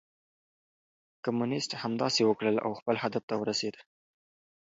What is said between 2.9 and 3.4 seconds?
هدف ته